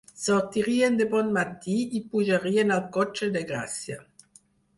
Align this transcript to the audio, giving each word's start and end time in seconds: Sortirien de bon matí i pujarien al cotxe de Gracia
Sortirien 0.19 0.95
de 1.01 1.05
bon 1.11 1.29
matí 1.35 1.75
i 1.99 2.01
pujarien 2.15 2.77
al 2.79 2.83
cotxe 2.97 3.31
de 3.37 3.45
Gracia 3.53 4.01